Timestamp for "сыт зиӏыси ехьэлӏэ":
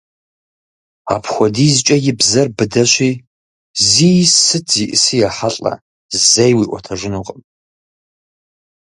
4.45-5.73